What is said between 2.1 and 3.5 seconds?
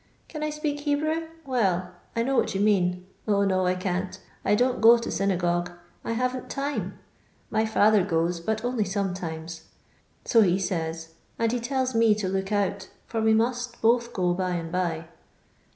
I know what yon mean. 0,